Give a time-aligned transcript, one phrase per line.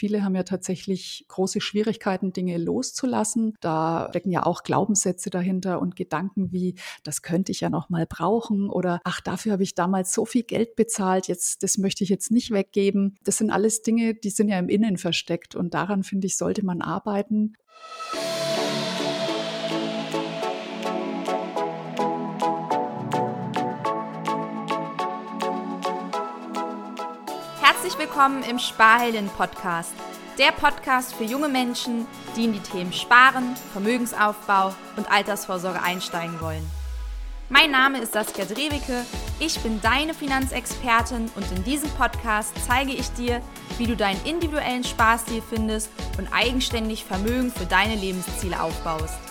[0.00, 3.52] Viele haben ja tatsächlich große Schwierigkeiten, Dinge loszulassen.
[3.60, 8.06] Da stecken ja auch Glaubenssätze dahinter und Gedanken wie, das könnte ich ja noch mal
[8.06, 12.08] brauchen oder ach, dafür habe ich damals so viel Geld bezahlt, jetzt das möchte ich
[12.08, 13.18] jetzt nicht weggeben.
[13.24, 16.64] Das sind alles Dinge, die sind ja im Innen versteckt und daran finde ich, sollte
[16.64, 17.52] man arbeiten.
[28.20, 29.94] Willkommen im Sparhelden-Podcast.
[30.36, 36.62] Der Podcast für junge Menschen, die in die Themen Sparen, Vermögensaufbau und Altersvorsorge einsteigen wollen.
[37.48, 39.06] Mein Name ist Saskia Drewicke,
[39.38, 43.40] ich bin deine Finanzexpertin und in diesem Podcast zeige ich dir,
[43.78, 49.29] wie du deinen individuellen Sparstil findest und eigenständig Vermögen für deine Lebensziele aufbaust.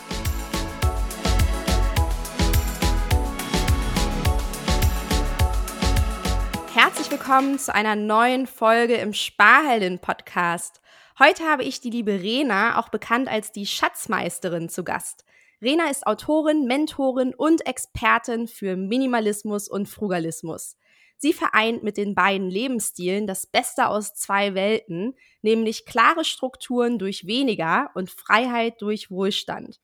[6.99, 10.81] Herzlich willkommen zu einer neuen Folge im Sparheldin-Podcast.
[11.17, 15.23] Heute habe ich die liebe Rena, auch bekannt als die Schatzmeisterin, zu Gast.
[15.61, 20.75] Rena ist Autorin, Mentorin und Expertin für Minimalismus und Frugalismus.
[21.15, 27.25] Sie vereint mit den beiden Lebensstilen das Beste aus zwei Welten, nämlich klare Strukturen durch
[27.25, 29.79] weniger und Freiheit durch Wohlstand.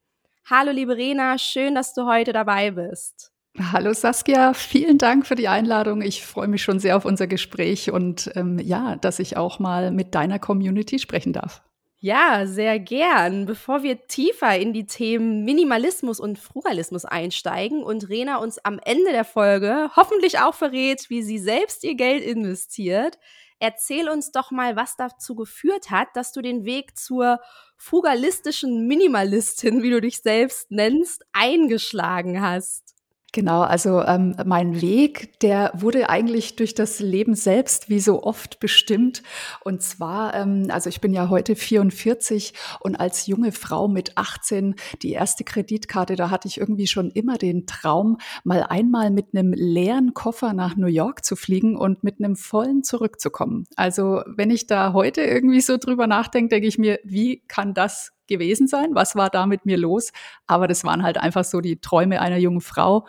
[0.50, 3.32] Hallo liebe Rena, schön, dass du heute dabei bist.
[3.58, 6.02] Hallo Saskia, vielen Dank für die Einladung.
[6.02, 9.92] Ich freue mich schon sehr auf unser Gespräch und ähm, ja, dass ich auch mal
[9.92, 11.62] mit deiner Community sprechen darf.
[12.00, 13.46] Ja, sehr gern.
[13.46, 19.12] Bevor wir tiefer in die Themen Minimalismus und Frugalismus einsteigen und Rena uns am Ende
[19.12, 23.18] der Folge hoffentlich auch verrät, wie sie selbst ihr Geld investiert,
[23.60, 27.40] erzähl uns doch mal, was dazu geführt hat, dass du den Weg zur
[27.78, 32.95] frugalistischen Minimalistin, wie du dich selbst nennst, eingeschlagen hast.
[33.36, 38.62] Genau, also ähm, mein Weg, der wurde eigentlich durch das Leben selbst wie so oft
[38.62, 39.24] bestimmt.
[39.66, 44.76] Und zwar, ähm, also ich bin ja heute 44 und als junge Frau mit 18
[45.02, 49.52] die erste Kreditkarte, da hatte ich irgendwie schon immer den Traum, mal einmal mit einem
[49.52, 53.66] leeren Koffer nach New York zu fliegen und mit einem vollen zurückzukommen.
[53.76, 58.15] Also wenn ich da heute irgendwie so drüber nachdenke, denke ich mir, wie kann das
[58.28, 58.90] gewesen sein.
[58.94, 60.12] Was war da mit mir los?
[60.48, 63.08] Aber das waren halt einfach so die Träume einer jungen Frau.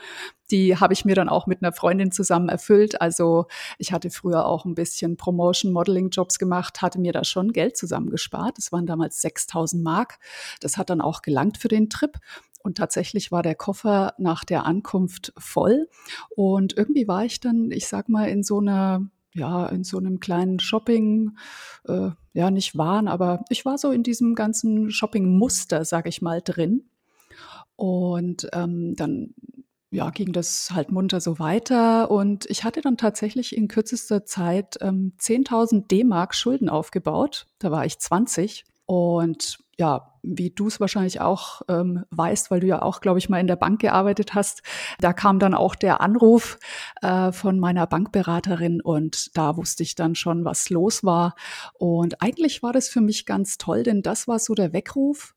[0.50, 3.00] Die habe ich mir dann auch mit einer Freundin zusammen erfüllt.
[3.00, 3.46] Also
[3.78, 7.76] ich hatte früher auch ein bisschen Promotion, Modeling Jobs gemacht, hatte mir da schon Geld
[7.76, 8.58] zusammengespart.
[8.58, 10.18] Das waren damals 6000 Mark.
[10.60, 12.18] Das hat dann auch gelangt für den Trip.
[12.62, 15.88] Und tatsächlich war der Koffer nach der Ankunft voll.
[16.34, 20.20] Und irgendwie war ich dann, ich sag mal, in so einer ja, in so einem
[20.20, 21.36] kleinen Shopping,
[21.86, 26.40] äh, ja, nicht Wahn, aber ich war so in diesem ganzen Shopping-Muster, sag ich mal,
[26.42, 26.88] drin.
[27.76, 29.34] Und ähm, dann
[29.90, 32.10] ja, ging das halt munter so weiter.
[32.10, 37.46] Und ich hatte dann tatsächlich in kürzester Zeit ähm, 10.000 D-Mark Schulden aufgebaut.
[37.58, 38.64] Da war ich 20.
[38.86, 43.28] Und ja, wie du es wahrscheinlich auch ähm, weißt, weil du ja auch, glaube ich,
[43.28, 44.62] mal in der Bank gearbeitet hast,
[44.98, 46.58] da kam dann auch der Anruf
[47.02, 51.34] äh, von meiner Bankberaterin und da wusste ich dann schon, was los war.
[51.74, 55.34] Und eigentlich war das für mich ganz toll, denn das war so der Weckruf.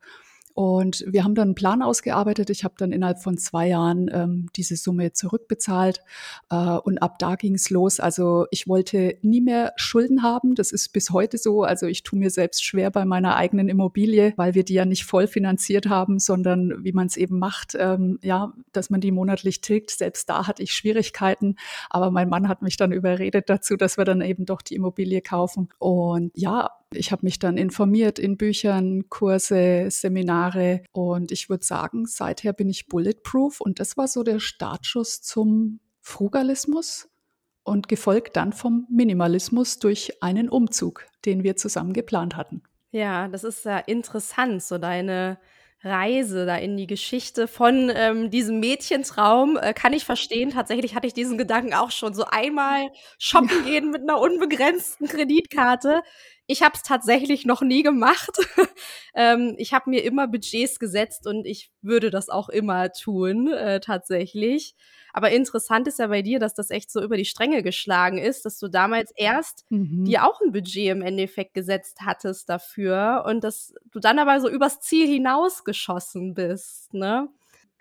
[0.53, 2.49] Und wir haben dann einen Plan ausgearbeitet.
[2.49, 6.01] Ich habe dann innerhalb von zwei Jahren ähm, diese Summe zurückbezahlt.
[6.49, 7.99] Äh, und ab da ging es los.
[7.99, 10.55] Also ich wollte nie mehr Schulden haben.
[10.55, 11.63] Das ist bis heute so.
[11.63, 15.05] Also ich tue mir selbst schwer bei meiner eigenen Immobilie, weil wir die ja nicht
[15.05, 19.61] voll finanziert haben, sondern wie man es eben macht, ähm, ja, dass man die monatlich
[19.61, 19.91] tilgt.
[19.91, 21.55] Selbst da hatte ich Schwierigkeiten.
[21.89, 25.21] Aber mein Mann hat mich dann überredet dazu, dass wir dann eben doch die Immobilie
[25.21, 25.69] kaufen.
[25.77, 32.05] Und ja, ich habe mich dann informiert in Büchern, Kurse, Seminare und ich würde sagen,
[32.05, 37.09] seither bin ich bulletproof und das war so der Startschuss zum Frugalismus
[37.63, 42.63] und gefolgt dann vom Minimalismus durch einen Umzug, den wir zusammen geplant hatten.
[42.91, 45.37] Ja, das ist ja interessant, so deine
[45.81, 50.49] Reise da in die Geschichte von ähm, diesem Mädchentraum äh, kann ich verstehen.
[50.49, 56.01] Tatsächlich hatte ich diesen Gedanken auch schon so einmal shoppen gehen mit einer unbegrenzten Kreditkarte.
[56.51, 58.31] Ich habe es tatsächlich noch nie gemacht.
[59.13, 63.79] ähm, ich habe mir immer Budgets gesetzt und ich würde das auch immer tun, äh,
[63.79, 64.73] tatsächlich.
[65.13, 68.45] Aber interessant ist ja bei dir, dass das echt so über die Stränge geschlagen ist,
[68.45, 70.05] dass du damals erst mhm.
[70.05, 74.49] dir auch ein Budget im Endeffekt gesetzt hattest dafür und dass du dann aber so
[74.49, 77.29] übers Ziel hinausgeschossen bist, ne?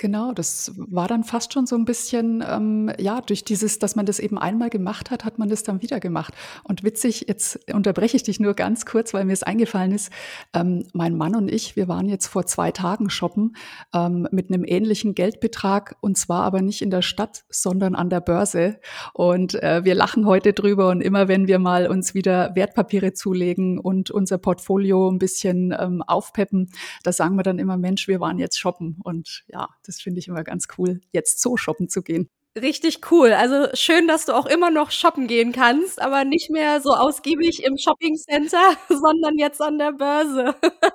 [0.01, 4.07] Genau, das war dann fast schon so 'n bisschen, ähm, ja, durch dieses dass man
[4.07, 6.35] das eben einmal gemacht hat, hat man das dann wieder gemacht.
[6.63, 10.13] Und witzig, jetzt unterbreche ich dich nur ganz kurz, weil mir's eingefallen ist.
[10.55, 13.57] Ähm, mein Mann und ich, wir waren jetzt vor 2 Tagen shoppen,
[13.93, 18.21] ähm, mit 'nem ähnlichen Geldbetrag, und zwar aber nicht in der Stadt, sondern an der
[18.21, 18.79] Börse.
[19.15, 23.79] Und, äh, wir lachen heute drüber und immer wenn wir mal uns wieder Wertpapiere zulegen
[23.81, 26.71] und unser Portfolio 'n bisschen, ähm, aufpeppen,
[27.03, 30.29] da sagen wir dann immer: „Mensch, wir waren jetzt shoppen.“ Und ja, das finde ich
[30.29, 32.29] immer ganz cool, jetzt so shoppen zu gehen.
[32.61, 33.33] Richtig cool.
[33.33, 37.63] Also, schön, dass du auch immer noch shoppen gehen kannst, aber nicht mehr so ausgiebig
[37.65, 40.55] im Shoppingcenter, sondern jetzt an der Börse.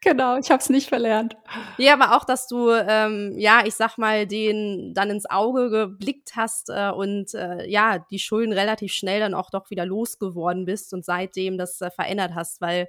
[0.00, 1.36] Genau, ich habe es nicht verlernt.
[1.76, 6.32] Ja, aber auch, dass du, ähm, ja, ich sage mal, denen dann ins Auge geblickt
[6.36, 10.92] hast, äh, und, äh, ja, die Schulden relativ schnell dann auch doch wieder losgeworden bist
[10.94, 12.88] und seitdem das, äh, verändert hast, weil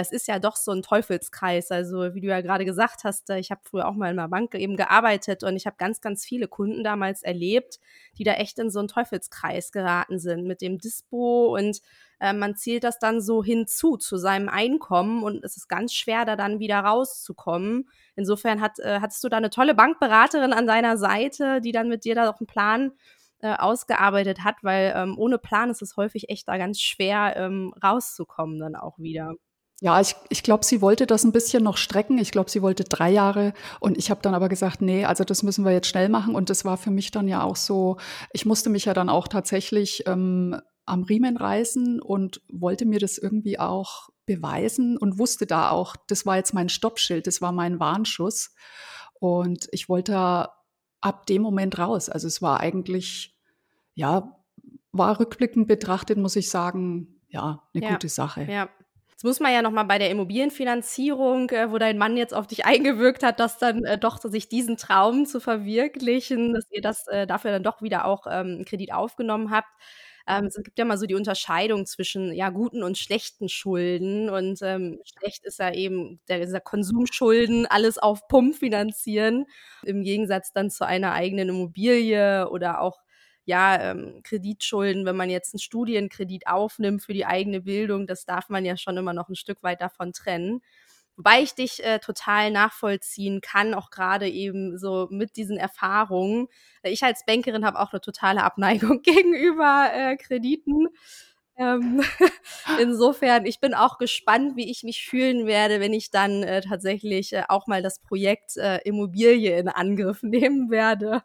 [0.00, 1.70] es ist ja doch so 'n Teufelskreis.
[1.70, 4.28] Also, wie du ja grade gesagt hast, äh, ich habe früher auch mal in 'ner
[4.28, 7.78] Bank eben gearbeitet und ich habe ganz, ganz viele Kunden damals erlebt,
[8.18, 11.80] die da echt in so 'n Teufelskreis geraten sind mit dem Dispo und,
[12.20, 16.24] äh, man zählt das dann so hinzu zu seinem Einkommen und es ist ganz schwer,
[16.24, 17.88] da dann wieder rauszukommen.
[18.16, 22.04] Insofern hat äh, hattest du da 'ne tolle Bankberaterin an deiner Seite, die dann mit
[22.04, 22.92] dir da auch 'n Plan,
[23.40, 27.74] äh, ausgearbeitet hat, weil, ähm, ohne Plan ist es häufig echt da ganz schwer, ähm,
[27.84, 29.34] rauszukommen dann auch wieder.
[29.82, 32.16] Ja, ich ich glaube, sie wollte das 'n bisschen noch strecken.
[32.16, 35.42] Ich glaube, sie wollte 3 Jahre und ich habe dann aber gesagt: „Ne, also das
[35.42, 37.98] müssen wir jetzt schnell machen.“ Und das war für mich dann ja auch so
[38.32, 43.18] ich musste mich ja dann auch tatsächlich, ähm, am Riemen reißen und wollte mir das
[43.18, 47.78] irgendwie auch beweisen und wusste da auch, das war jetzt mein Stoppschild, das war mein
[47.80, 48.54] Warnschuss.
[49.20, 50.54] Und ich wollte da
[51.02, 52.08] ab dem Moment raus.
[52.08, 53.36] Also, es war eigentlich
[53.94, 54.36] ja,
[54.92, 58.52] war rückblickend betrachtet, muss ich sagen, ja, 'ne Ja, gute Sache.
[58.52, 58.68] ja.
[59.26, 62.64] Muss man ja noch mal bei der Immobilienfinanzierung, äh, wo dein Mann jetzt auf dich
[62.64, 67.26] eingewirkt hat, dass dann, äh, doch sich diesen Traum zu verwirklichen, dass ihr das äh,
[67.26, 69.66] dafür dann doch wieder auch, ähm, Kredit aufgenommen habt.
[70.28, 74.60] Ähm, es gibt ja mal so die Unterscheidung zwischen, ja, guten und schlechten Schulden und,
[74.62, 79.46] ähm, schlecht ist ja eben der dieser Konsumschulden, alles auf Pump finanzieren,
[79.84, 83.00] im Gegensatz dann zu einer eigenen Immobilie oder auch,
[83.46, 88.48] ja, ähm, Kreditschulden, wenn man jetzt 'n Studienkredit aufnimmt für die eigene Bildung, das darf
[88.50, 90.62] man ja schon immer noch 'n Stück weit davon trennen.
[91.18, 96.48] Wobei ich dich, äh, total nachvollziehen kann, auch grade eben so mit diesen Erfahrungen.
[96.82, 100.88] Ich als Bankerin habe auch 'ne totale Abneigung gegenüber, äh, Krediten.
[101.58, 102.02] Ähm,
[102.80, 107.32] insofern, ich bin auch gespannt, wie ich mich fühlen werde, wenn ich dann, äh, tatsächlich,
[107.34, 111.22] äh, auch mal das Projekt, äh, Immobilie in Angriff nehmen werde.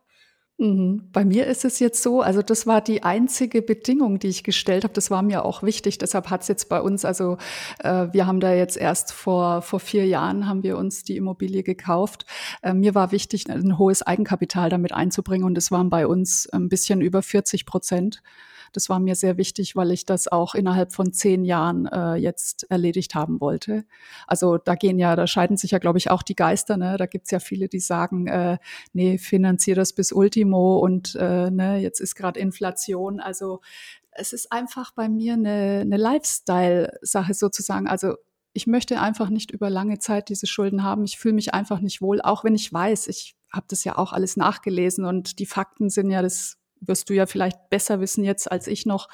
[0.61, 1.09] Mhm.
[1.11, 4.83] Bei mir ist es jetzt so also, das war die einzige Bedingung, die ich gestellt
[4.83, 4.93] habe.
[4.93, 5.97] Das war mir auch wichtig.
[5.97, 7.37] Deshalb hat's jetzt bei uns also,
[7.83, 11.63] äh, wir haben da jetzt erst vor vor 4 Jahren haben wir uns die Immobilie
[11.63, 12.27] gekauft.
[12.61, 16.69] Äh, mir war wichtig, 'n hohes Eigenkapital damit einzubringen und das waren bei uns 'n
[16.69, 18.21] bisschen über 40 %.
[18.75, 22.65] Das war mir sehr wichtig, weil ich das auch innerhalb von 10 Jahren, äh, jetzt
[22.69, 23.83] erledigt haben wollte.
[24.27, 26.95] Also, da gehen ja da scheiden sich ja, glaube ich, auch die Geister, ne?
[26.97, 28.57] Da gibt's ja viele, die sagen, äh:
[28.94, 33.59] „Ne, finanziere das bis Ultimo und, äh, ne, jetzt ist grad Inflation.“ Also,
[34.12, 37.88] es ist einfach bei mir 'ne 'ne Lifestyle-Sache sozusagen.
[37.88, 38.15] Also,
[38.53, 41.06] ich möchte einfach nicht über lange Zeit diese Schulden haben.
[41.06, 44.13] Ich fühle mich einfach nicht wohl, auch wenn ich weiß ich habe das ja auch
[44.13, 48.51] alles nachgelesen und die Fakten sind ja das wirst du ja vielleicht besser wissen jetzt
[48.51, 49.09] als ich noch,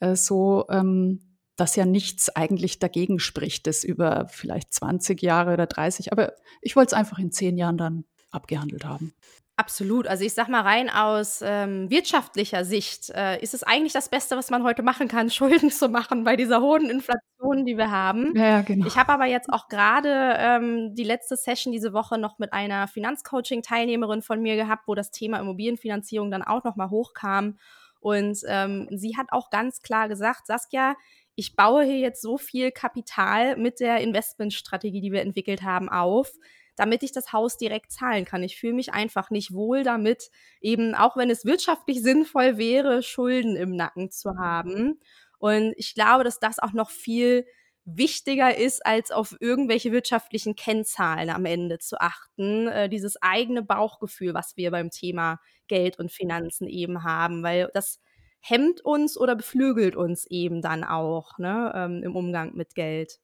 [0.00, 1.20] äh, so, ähm,
[1.56, 6.32] dass ja nichts eigentlich dagegen spricht, das über vielleicht 20 Jahre oder 30 aber
[6.62, 9.12] ich wollte es einfach in 10 Jahren dann abgehandelt haben.
[9.56, 10.06] Absolut.
[10.08, 14.36] Also, ich sage mal rein aus, ähm, wirtschaftlicher Sicht, äh, ist es eigentlich das Beste,
[14.36, 18.34] was man heute machen kann, Schulden zu machen bei dieser hohen Inflation, die wir haben.
[18.34, 18.86] Ja, ja, genau.
[18.86, 22.88] Ich habe aber jetzt auch grade, ähm, die letzte Session diese Woche noch mit einer
[22.88, 27.58] Finanzcoaching-Teilnehmerin von mir gehabt, wo das Thema Immobilienfinanzierung dann auch noch mal hochkam.
[28.00, 30.96] Und, ähm, sie hat auch ganz klar gesagt: „Saskia,
[31.36, 36.32] ich baue hier jetzt so viel Kapital mit der Investmentstrategie, die wir entwickelt haben, auf,
[36.76, 38.42] damit ich das Haus direkt zahlen kann.
[38.42, 43.56] Ich fühle mich einfach nicht wohl damit, eben auch wenn es wirtschaftlich sinnvoll wäre, Schulden
[43.56, 45.00] im Nacken zu haben.“
[45.38, 47.46] Und ich glaube, dass das auch noch viel
[47.84, 52.68] wichtiger ist, als auf irgendwelche wirtschaftlichen Kennzahlen am Ende zu achten.
[52.68, 58.00] Äh, dieses eigene Bauchgefühl, was wir beim Thema Geld und Finanzen eben haben, weil das
[58.40, 63.18] hemmt uns oder beflügelt uns eben dann auch, ne, ähm, im Umgang mit Geld.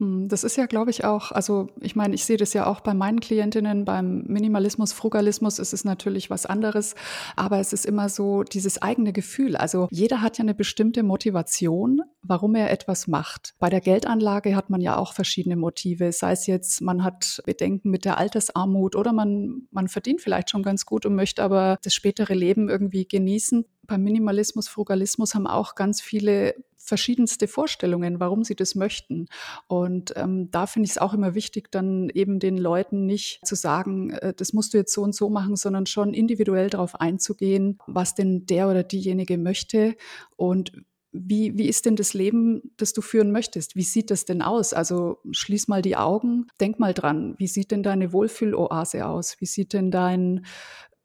[0.00, 2.80] Hm, das ist ja, glaube ich, auch also, ich meine, ich sehe das ja auch
[2.80, 6.94] bei meinen Klientinnen, beim Minimalismus, Frugalismus ist es natürlich was anderes,
[7.36, 9.56] aber es ist immer so dieses eigene Gefühl.
[9.56, 13.54] Also, jeder hat ja eine bestimmte Motivation, warum er etwas macht.
[13.58, 17.90] Bei der Geldanlage hat man ja auch verschiedene Motive, sei es jetzt, man hat Bedenken
[17.90, 21.94] mit der Altersarmut oder man man verdient vielleicht schon ganz gut und möchte aber das
[21.94, 23.64] spätere Leben irgendwie genießen.
[23.84, 29.28] Beim Minimalismus, Frugalismus haben auch ganz viele verschiedenste Vorstellungen, warum sie das möchten.
[29.68, 33.54] Und ähm, da finde ich es auch immer wichtig, dann eben den Leuten nicht zu
[33.54, 37.78] sagen, äh, das musst du jetzt so und so machen, sondern schon individuell darauf einzugehen,
[37.86, 39.96] was denn der oder diejenige möchte
[40.36, 40.72] und
[41.12, 43.76] wie, wie ist denn das Leben, das du führen möchtest?
[43.76, 44.72] Wie sieht das denn aus?
[44.72, 49.36] Also schließ mal die Augen, denk mal dran, wie sieht denn deine Wohlfühloase aus?
[49.38, 50.46] Wie sieht denn dein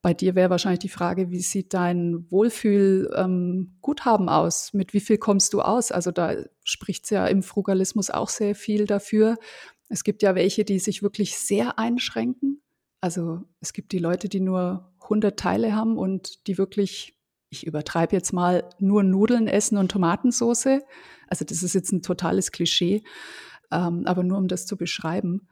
[0.08, 4.72] bei dir wäre wahrscheinlich die Frage, wie sieht dein Wohlfühlguthaben ähm, aus?
[4.72, 5.92] Mit wie viel kommst du aus?
[5.92, 6.34] Also da
[6.64, 9.36] spricht es ja im Frugalismus auch sehr viel dafür.
[9.90, 12.62] Es gibt ja welche, die sich wirklich sehr einschränken.
[13.02, 18.16] Also es gibt die Leute, die nur 100 Teile haben und die wirklich, ich übertreibe
[18.16, 20.84] jetzt mal, nur Nudeln essen und Tomatensauce.
[21.28, 23.04] Also das ist jetzt ein totales Klischee,
[23.74, 25.50] ähm, aber nur um das zu beschreiben.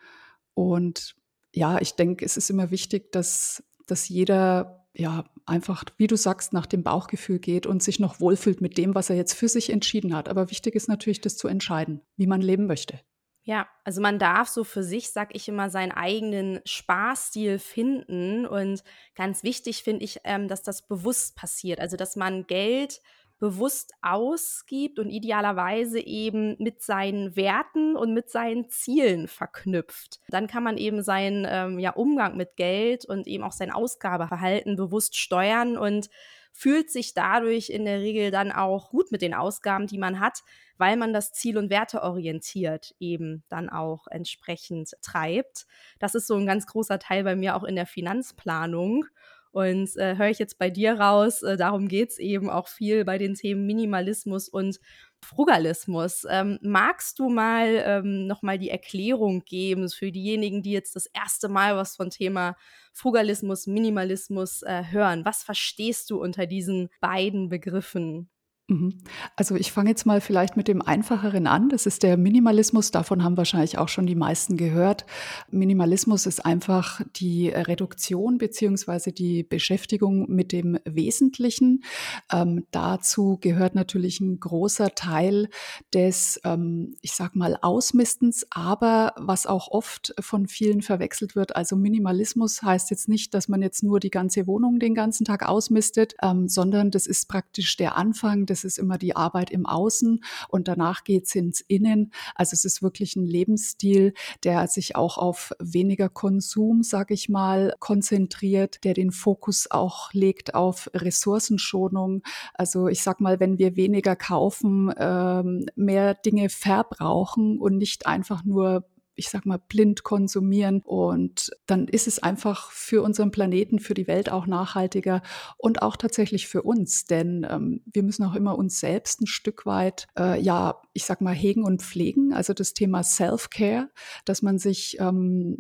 [0.54, 1.18] Und
[1.54, 6.54] ja, ich denke, es ist immer wichtig, dass dass jeder ja einfach, wie du sagst,
[6.54, 9.70] nach dem Bauchgefühl geht und sich noch wohlfühlt mit dem, was er jetzt für sich
[9.70, 10.30] entschieden hat.
[10.30, 13.00] Aber wichtig ist natürlich, das zu entscheiden, wie man leben möchte.
[13.44, 18.48] Ja, also man darf so für sich, sag ich immer, seinen eigenen Spaßstil finden.
[18.48, 21.80] Und ganz wichtig finde ich, ähm, dass das bewusst passiert.
[21.80, 23.02] Also dass man Geld
[23.40, 30.20] bewusst ausgibt und idealerweise eben mit seinen Werten und mit seinen Zielen verknüpft.
[30.30, 34.76] Dann kann man eben seinen ähm, ja, Umgang mit Geld und eben auch sein Ausgabeverhalten
[34.76, 36.10] bewusst steuern und
[36.56, 40.40] fühlt sich dadurch in der Regel dann auch gut mit den Ausgaben, die man hat,
[40.78, 45.68] weil man das Ziel- und Werteorientiert eben dann auch entsprechend treibt.
[46.00, 49.06] Das ist so ein ganz großer Teil bei mir auch in der Finanzplanung.
[49.56, 53.06] Und äh, höre ich jetzt bei dir raus, äh, darum geht es eben auch viel
[53.06, 54.82] bei den Themen Minimalismus und
[55.22, 56.26] Frugalismus.
[56.30, 61.48] Ähm, magst du mal ähm, nochmal die Erklärung geben für diejenigen, die jetzt das erste
[61.48, 62.58] Mal was von Thema
[62.92, 65.24] Frugalismus, Minimalismus äh, hören?
[65.24, 68.30] Was verstehst du unter diesen beiden Begriffen?
[68.68, 68.98] Mhm.
[69.36, 71.70] Also ich fange jetzt mal vielleicht mit dem einfacheren an.
[71.70, 72.90] Das ist der Minimalismus.
[72.90, 75.06] Davon haben wahrscheinlich auch schon die meisten gehört.
[75.52, 81.84] Minimalismus ist einfach die Reduktion beziehungsweise die Beschäftigung mit dem Wesentlichen.
[82.32, 85.48] Ähm, dazu gehört natürlich ein großer Teil
[85.94, 91.56] des, ähm, ich sag mal, Ausmistens, aber was auch oft von vielen verwechselt wird.
[91.56, 95.48] Also Minimalismus heißt jetzt nicht, dass man jetzt nur die ganze Wohnung den ganzen Tag
[95.48, 100.24] ausmistet, ähm, sondern das ist praktisch der Anfang das ist immer die Arbeit im Außen
[100.48, 102.14] und danach geht es ins Innen.
[102.36, 104.14] Also es ist wirklich ein Lebensstil,
[104.46, 110.56] der sich auch auf weniger Konsum, sage ich mal, konzentriert, der den Fokus auch legt
[110.56, 112.24] auf Ressourcenschonung.
[112.54, 118.46] Also ich sag mal, wenn wir weniger kaufen, ähm, mehr Dinge verbrauchen und nicht einfach
[118.46, 118.86] nur
[119.16, 120.82] ich sag mal, blind konsumieren.
[120.84, 125.22] Und dann ist es einfach für unseren Planeten, für die Welt auch nachhaltiger
[125.58, 127.06] und auch tatsächlich für uns.
[127.06, 131.22] Denn ähm, wir müssen auch immer uns selbst ein Stück weit, äh, ja, ich sag
[131.22, 132.34] mal, hegen und pflegen.
[132.34, 133.90] Also das Thema Self-Care,
[134.26, 135.60] dass man sich ähm,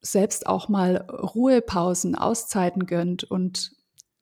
[0.00, 3.72] selbst auch mal Ruhepausen, Auszeiten gönnt und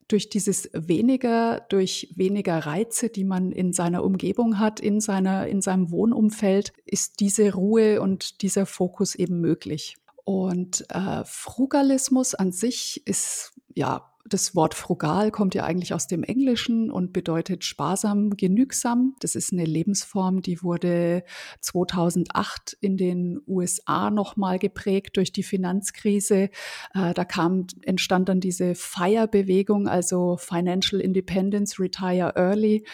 [0.08, 5.62] durch dieses weniger, durch weniger Reize, die man in seiner Umgebung hat, in seiner, in
[5.62, 9.96] seinem Wohnumfeld, ist diese Ruhe und dieser Fokus eben möglich.
[10.24, 16.22] Und äh, Frugalismus an sich ist ja das Wort frugal kommt ja eigentlich aus dem
[16.22, 19.14] Englischen und bedeutet sparsam, genügsam.
[19.20, 21.24] Das ist eine Lebensform, die wurde
[21.60, 26.48] 2008 in den USA nochmal geprägt durch die Finanzkrise.
[26.94, 32.86] Äh, da kam, entstand dann diese FIRE-Bewegung, also Financial Independence, Retire Early.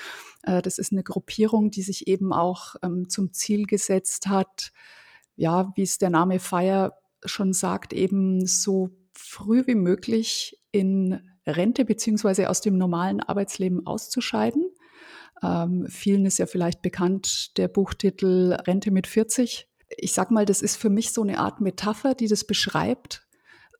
[0.42, 4.72] Äh, das ist eine Gruppierung, die sich eben auch ähm, zum Ziel gesetzt hat,
[5.36, 6.92] ja, wie es der Name FIRE
[7.24, 14.70] schon sagt, eben so früh wie möglich in Rente beziehungsweise aus dem normalen Arbeitsleben auszuscheiden.
[15.42, 19.68] Ähm, vielen ist ja vielleicht bekannt der Buchtitel Rente mit 40.
[19.96, 23.26] Ich sag mal, das ist für mich so eine Art Metapher, die das beschreibt,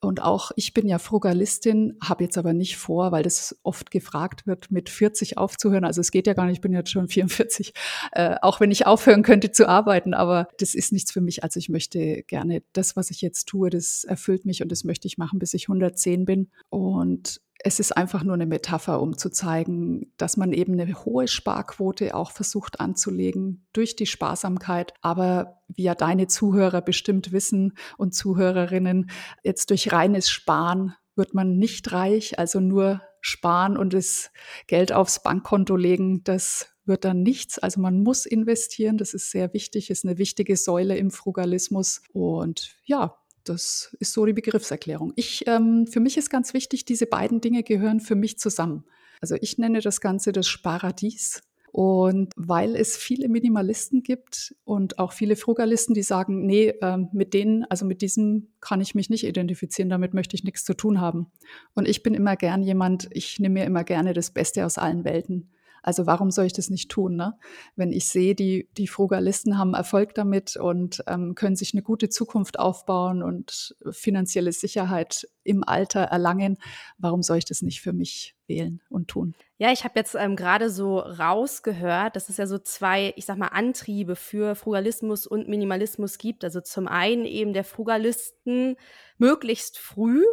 [0.01, 4.47] und auch ich bin ja Frugalistin, habe jetzt aber nicht vor, weil das oft gefragt
[4.47, 5.85] wird, mit 40 aufzuhören.
[5.85, 7.75] Also es geht ja gar nicht, ich bin jetzt schon 44,
[8.13, 11.45] äh, auch wenn ich aufhören könnte zu arbeiten, aber das ist nichts für mich.
[11.45, 15.07] Also ich möchte gerne das, was ich jetzt tue, das erfüllt mich und das möchte
[15.07, 16.51] ich machen, bis ich 110 bin.
[16.71, 21.29] Und es ist einfach nur eine Metapher, um zu zeigen, dass man eben eine hohe
[21.29, 24.95] Sparquote auch versucht anzulegen durch die Sparsamkeit.
[25.03, 29.11] Aber wie ja deine Zuhörer bestimmt wissen und Zuhörerinnen,
[29.43, 34.31] jetzt durch reines Sparen wird man nicht reich, also nur sparen und das
[34.67, 37.59] Geld aufs Bankkonto legen, das wird dann nichts.
[37.59, 42.03] Also man muss investieren, das ist sehr wichtig, ist eine wichtige Säule im Frugalismus.
[42.13, 45.13] Und ja, das ist so die Begriffserklärung.
[45.17, 48.85] Ich, ähm, für mich ist ganz wichtig, diese beiden Dinge gehören für mich zusammen.
[49.21, 51.43] Also ich nenne das Ganze das Sparadies.
[51.73, 57.33] Und weil es viele Minimalisten gibt und auch viele Frugalisten, die sagen, nee, äh, mit
[57.33, 61.01] denen, also mit diesem kann ich mich nicht identifizieren, damit möchte ich nichts zu tun
[61.01, 61.31] haben.
[61.75, 65.05] Und ich bin immer gern jemand, ich nehme mir immer gerne das Beste aus allen
[65.05, 65.53] Welten.
[65.83, 67.17] Also warum soll ich das nicht tun?
[67.17, 67.39] Ne?
[67.77, 72.09] Wenn ich sehe, die, die Frugalisten haben Erfolg damit und ähm, können sich eine gute
[72.09, 76.59] Zukunft aufbauen und finanzielle Sicherheit im Alter erlangen,
[76.99, 79.35] warum soll ich das nicht für mich wählen und tun?
[79.59, 83.37] Ja, ich habe jetzt ähm, gerade so rausgehört, dass es ja so zwei, ich sag
[83.37, 86.45] mal, Antriebe für Frugalismus und Minimalismus gibt.
[86.45, 88.77] Also zum einen eben der Frugalisten
[89.19, 90.25] möglichst früh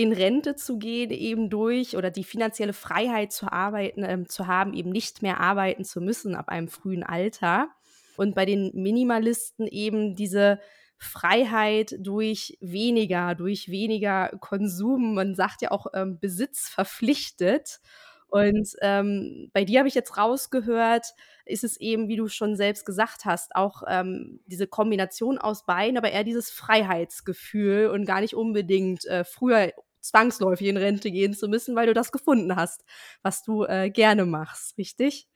[0.00, 4.72] in Rente zu gehen, eben durch oder die finanzielle Freiheit zu arbeiten, ähm, zu haben,
[4.72, 7.68] eben nicht mehr arbeiten zu müssen ab einem frühen Alter.
[8.16, 10.58] Und bei den Minimalisten eben diese
[10.96, 15.16] Freiheit durch weniger, durch weniger Konsum.
[15.16, 17.80] Man sagt ja auch ähm, Besitz verpflichtet.
[18.28, 21.08] Und ähm, bei dir habe ich jetzt rausgehört,
[21.44, 25.98] ist es eben, wie du schon selbst gesagt hast, auch ähm, diese Kombination aus beiden,
[25.98, 31.48] aber eher dieses Freiheitsgefühl und gar nicht unbedingt äh, früher zwangsläufig in Rente gehen zu
[31.48, 32.84] müssen, weil du das gefunden hast,
[33.22, 35.28] was du äh, gerne machst, richtig?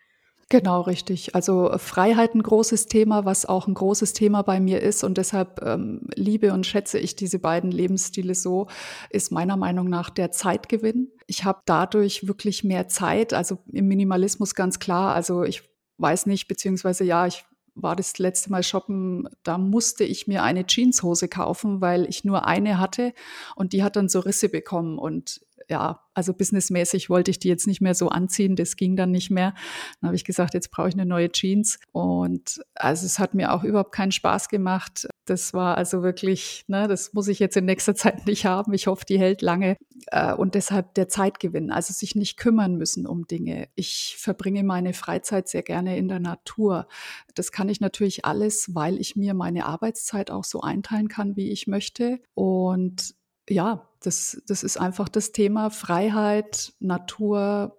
[0.50, 1.35] Genau, richtig.
[1.35, 5.02] Also Freiheit ein großes Thema, was auch ein großes Thema bei mir ist.
[5.02, 8.68] Und deshalb ähm, liebe und schätze ich diese beiden Lebensstile so,
[9.11, 11.11] ist meiner Meinung nach der Zeitgewinn.
[11.26, 15.14] Ich habe dadurch wirklich mehr Zeit, also im Minimalismus ganz klar.
[15.14, 15.62] Also ich
[15.99, 17.44] weiß nicht, beziehungsweise ja, ich
[17.75, 22.47] war das letzte Mal shoppen, da musste ich mir eine Jeanshose kaufen, weil ich nur
[22.47, 23.12] eine hatte
[23.57, 27.66] und die hat dann so Risse bekommen und ja, also businessmäßig wollte ich die jetzt
[27.66, 29.54] nicht mehr so anziehen, das ging dann nicht mehr.
[30.00, 31.78] Dann habe ich gesagt, jetzt brauche ich eine neue Jeans.
[31.92, 35.09] Und also es hat mir auch überhaupt keinen Spaß gemacht.
[35.25, 38.73] Das war also wirklich, ne, das muss ich jetzt in nächster Zeit nicht haben.
[38.73, 39.76] Ich hoffe, die hält lange.
[40.06, 43.68] Äh, und deshalb der Zeitgewinn, also sich nicht kümmern müssen um Dinge.
[43.75, 46.87] Ich verbringe meine Freizeit sehr gerne in der Natur.
[47.35, 51.50] Das kann ich natürlich alles, weil ich mir meine Arbeitszeit auch so einteilen kann, wie
[51.50, 52.21] ich möchte.
[52.35, 53.14] Und
[53.49, 57.78] ja, das, das ist einfach das Thema Freiheit, Natur,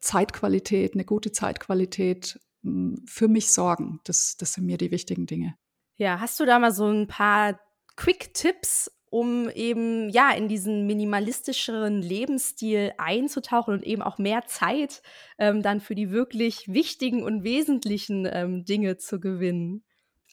[0.00, 4.00] Zeitqualität, eine gute Zeitqualität hm, für mich sorgen.
[4.04, 5.56] Das, das sind mir die wichtigen Dinge.
[5.96, 7.60] Ja, hast du da mal so ein paar
[7.96, 15.02] Quick-Tipps, um eben ja in diesen minimalistischeren Lebensstil einzutauchen und eben auch mehr Zeit
[15.38, 19.84] ähm, dann für die wirklich wichtigen und wesentlichen ähm, Dinge zu gewinnen?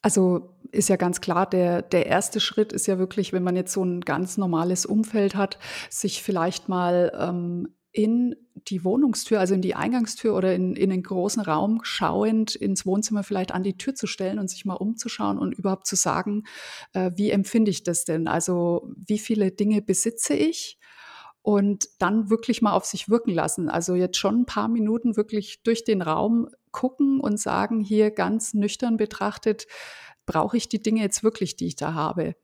[0.01, 3.73] Also ist ja ganz klar, der, der erste Schritt ist ja wirklich, wenn man jetzt
[3.73, 5.59] so ein ganz normales Umfeld hat,
[5.89, 11.03] sich vielleicht mal ähm, in die Wohnungstür, also in die Eingangstür oder in, in den
[11.03, 15.37] großen Raum schauend ins Wohnzimmer vielleicht an die Tür zu stellen und sich mal umzuschauen
[15.37, 16.43] und überhaupt zu sagen,
[16.93, 18.27] äh, wie empfinde ich das denn?
[18.27, 20.77] Also wie viele Dinge besitze ich?
[21.43, 23.69] Und dann wirklich mal auf sich wirken lassen.
[23.69, 28.53] Also jetzt schon ein paar Minuten wirklich durch den Raum gucken und sagen, hier ganz
[28.53, 29.65] nüchtern betrachtet,
[30.25, 32.35] brauche ich die Dinge jetzt wirklich, die ich da habe?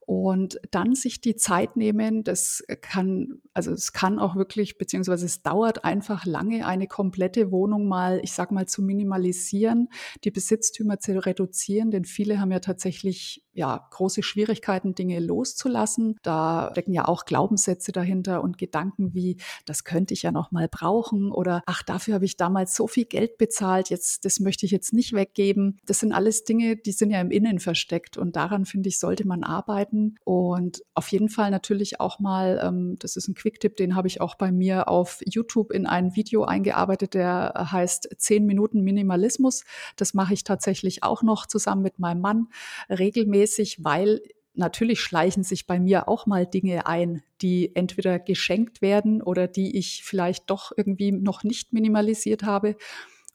[0.00, 5.40] Und dann sich die Zeit nehmen, das kann, also es kann auch wirklich, beziehungsweise es
[5.40, 9.88] dauert einfach lange, eine komplette Wohnung mal, ich sag mal, zu minimalisieren,
[10.24, 16.16] die Besitztümer zu reduzieren, denn viele haben ja tatsächlich ja, große Schwierigkeiten, Dinge loszulassen.
[16.22, 20.68] Da stecken ja auch Glaubenssätze dahinter und Gedanken wie, das könnte ich ja noch mal
[20.68, 24.72] brauchen oder ach, dafür habe ich damals so viel Geld bezahlt, jetzt, das möchte ich
[24.72, 25.78] jetzt nicht weggeben.
[25.86, 29.26] Das sind alles Dinge, die sind ja im Innen versteckt und daran, finde ich, sollte
[29.26, 33.94] man arbeiten und auf jeden Fall natürlich auch mal, ähm, das ist ein Quick-Tipp, den
[33.94, 38.82] habe ich auch bei mir auf YouTube in ein Video eingearbeitet, der heißt 10 Minuten
[38.82, 39.64] Minimalismus.
[39.94, 42.48] Das mache ich tatsächlich auch noch zusammen mit meinem Mann
[42.90, 44.20] regelmäßig, weil
[44.54, 49.78] natürlich schleichen sich bei mir auch mal Dinge ein, die entweder geschenkt werden oder die
[49.78, 52.74] ich vielleicht doch irgendwie noch nicht minimalisiert habe.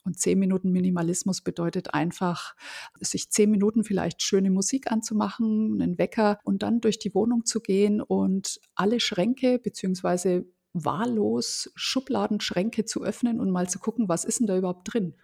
[0.04, 2.56] Und zehn Minuten Minimalismus bedeutet einfach,
[3.00, 7.60] sich zehn Minuten vielleicht schöne Musik anzumachen, einen Wecker und dann durch die Wohnung zu
[7.60, 14.40] gehen und alle Schränke beziehungsweise wahllos Schubladenschränke zu öffnen und mal zu gucken, was ist
[14.40, 15.16] denn da überhaupt drin?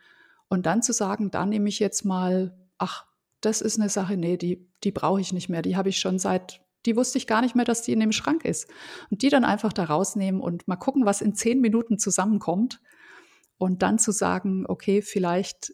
[0.50, 3.06] Und dann zu sagen, da nehme ich jetzt mal, ach,
[3.42, 5.62] das ist eine Sache, nee, die, die brauche ich nicht mehr.
[5.62, 8.12] Die habe ich schon seit, die wusste ich gar nicht mehr, dass die in dem
[8.12, 8.70] Schrank ist.
[9.10, 12.82] Und die dann einfach da rausnehmen und mal gucken, was in zehn Minuten zusammenkommt.
[13.58, 15.74] Und dann zu sagen, okay, vielleicht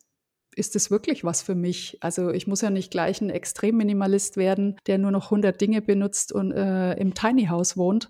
[0.55, 1.97] ist es wirklich was für mich?
[2.01, 6.31] Also ich muss ja nicht gleich ein Extremminimalist werden, der nur noch 100 Dinge benutzt
[6.31, 8.09] und äh, im Tiny House wohnt.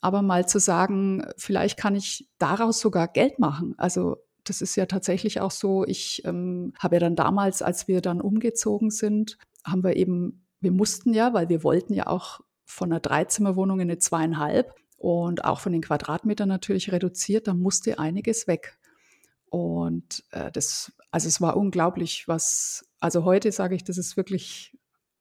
[0.00, 3.74] Aber mal zu sagen, vielleicht kann ich daraus sogar Geld machen.
[3.78, 5.84] Also das ist ja tatsächlich auch so.
[5.86, 10.72] Ich ähm, habe ja dann damals, als wir dann umgezogen sind, haben wir eben, wir
[10.72, 15.60] mussten ja, weil wir wollten ja auch von einer Dreizimmerwohnung in eine zweieinhalb und auch
[15.60, 18.78] von den Quadratmetern natürlich reduziert, da musste einiges weg.
[19.54, 24.76] Und äh, das, also es war unglaublich, was, also heute sage ich, das ist wirklich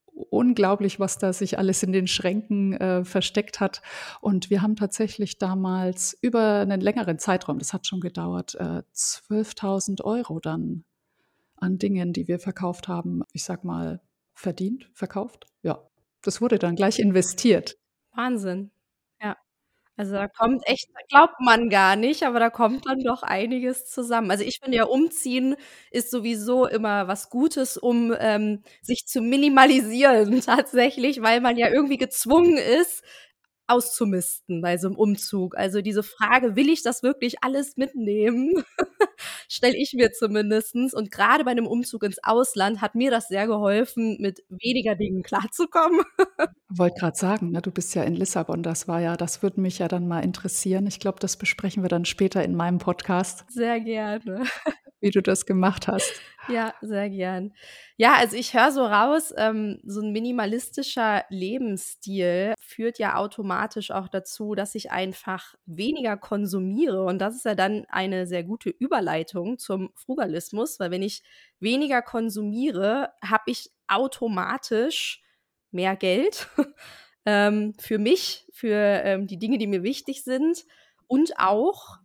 [0.08, 3.84] unglaublich, was da sich alles in den Schränken äh, versteckt hat.
[4.22, 10.04] Und wir haben tatsächlich damals über einen längeren Zeitraum, das hat schon gedauert, äh, 12.000
[10.04, 10.84] Euro dann
[11.58, 14.02] an Dingen, die wir verkauft haben, ich sag mal,
[14.34, 15.46] verdient, verkauft.
[15.62, 15.88] Ja,
[16.24, 17.78] das wurde dann gleich investiert.
[18.15, 18.72] Wahnsinn.
[19.99, 24.32] Also, da kommt echt glaubt man gar nicht, aber da kommt dann doch einiges zusammen.
[24.32, 25.56] Also, ich finde ja, umziehen
[25.91, 31.97] ist sowieso immer was Gutes, um, ähm, sich zu minimalisieren tatsächlich, weil man ja irgendwie
[31.97, 33.03] gezwungen ist,
[33.67, 35.58] auszumisten bei so einem Umzug.
[35.58, 38.63] Also, diese Frage: „Will ich das wirklich alles mitnehmen?“
[39.47, 40.93] stelle ich mir zumindestens.
[40.93, 45.23] Und gerade bei einem Umzug ins Ausland hat mir das sehr geholfen, mit weniger Dingen
[45.23, 46.02] klarzukommen.
[46.69, 48.63] Wollte gerade sagen, ne, du bist ja in Lissabon.
[48.63, 50.88] Das war ja das würde mich ja dann mal interessieren.
[50.88, 53.45] Ich glaube, das besprechen wir dann später in meinem Podcast.
[53.49, 54.43] Sehr gerne.
[54.99, 56.13] Wie du das gemacht hast.
[56.45, 57.53] Ja, sehr gern.
[57.95, 64.10] Ja, also ich höre so raus, ähm, so ein minimalistischer Lebensstil führt ja automatisch auch
[64.10, 67.06] dazu, dass ich einfach weniger konsumiere.
[67.06, 71.23] Und das ist ja dann eine sehr gute Überleitung zum Frugalismus, weil wenn ich
[71.62, 75.21] weniger konsumiere, habe ich automatisch
[75.71, 76.49] mehr Geld
[77.25, 80.65] ähm, für mich, für ähm, die Dinge, die mir wichtig sind
[81.08, 81.99] und auch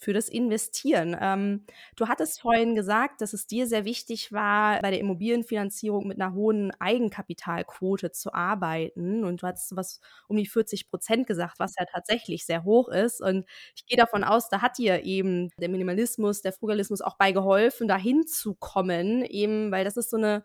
[0.00, 1.14] für das Investieren.
[1.20, 6.18] Ähm, du hattest vorhin gesagt, dass es dir sehr wichtig war, bei der Immobilienfinanzierung mit
[6.18, 9.24] einer hohen Eigenkapitalquote zu arbeiten.
[9.24, 13.20] Und du hast was um die 40 Prozent gesagt, was ja tatsächlich sehr hoch ist.
[13.20, 13.44] Und
[13.76, 17.86] ich gehe davon aus, da hat dir eben der Minimalismus, der Frugalismus auch bei geholfen,
[17.86, 20.44] dahin zu kommen, eben, weil das ist so eine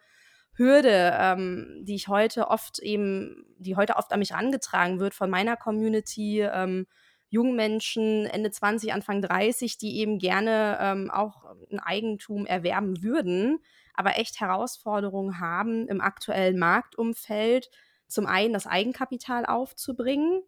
[0.57, 5.29] Hürde, ähm, die ich heute oft eben, die heute oft an mich herangetragen wird von
[5.29, 6.87] meiner Community, ähm,
[7.29, 13.59] jungen Menschen, Ende 20, Anfang 30, die eben gerne ähm, auch ein Eigentum erwerben würden,
[13.93, 17.69] aber echt Herausforderungen haben im aktuellen Marktumfeld,
[18.07, 20.43] zum einen das Eigenkapital aufzubringen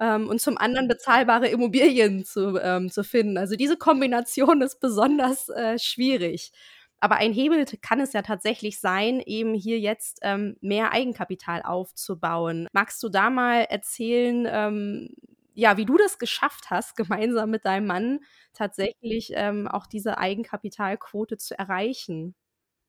[0.00, 3.38] ähm, und zum anderen bezahlbare Immobilien zu, ähm, zu finden.
[3.38, 6.52] Also diese Kombination ist besonders äh, schwierig.
[7.00, 12.66] Aber ein Hebel kann es ja tatsächlich sein, eben hier jetzt ähm, mehr Eigenkapital aufzubauen.
[12.72, 15.14] Magst du da mal erzählen, ähm,
[15.58, 18.20] ja, wie du das geschafft hast, gemeinsam mit deinem Mann
[18.52, 22.36] tatsächlich ähm, auch diese Eigenkapitalquote zu erreichen?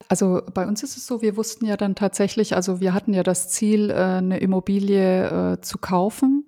[0.08, 3.24] Also bei uns ist es so, wir wussten ja dann tatsächlich, also wir hatten ja
[3.24, 6.48] das Ziel, äh, eine Immobilie äh, zu kaufen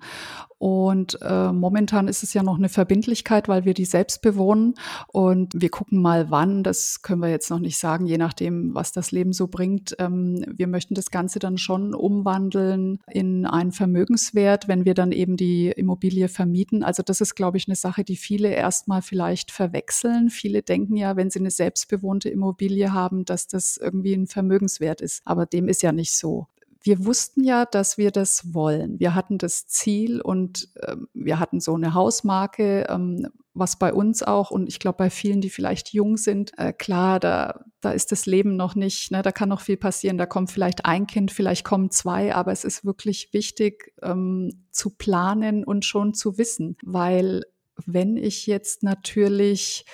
[0.62, 4.76] und äh, momentan ist es ja noch eine Verbindlichkeit, weil wir die selbst bewohnen.
[5.08, 6.62] Und wir gucken mal, wann.
[6.62, 9.96] Das können wir jetzt noch nicht sagen, je nachdem, was das Leben so bringt.
[9.98, 15.36] Ähm, wir möchten das Ganze dann schon umwandeln in einen Vermögenswert, wenn wir dann eben
[15.36, 16.84] die Immobilie vermieten.
[16.84, 20.30] Also das ist, glaube ich, eine Sache, die viele erstmal vielleicht verwechseln.
[20.30, 25.24] Viele denken ja, wenn sie eine selbstbewohnte Immobilie haben, dass das irgendwie ein Vermögenswert ist.
[25.26, 26.46] Aber dem ist ja nicht so
[26.84, 29.00] wir wussten ja, dass wir das wollen.
[29.00, 34.24] Wir hatten das Ziel und äh, wir hatten so eine Hausmarke, ähm, was bei uns
[34.24, 38.12] auch und ich glaube bei vielen, die vielleicht jung sind, äh, klar, da, da ist
[38.12, 40.18] das Leben noch nicht, ne, da kann noch viel passieren.
[40.18, 44.92] Da kommt vielleicht ein Kind, vielleicht kommen zwei, aber es ist wirklich wichtig ähm, zu
[44.92, 47.44] planen und schon zu wissen, weil
[47.86, 49.86] wenn ich jetzt natürlich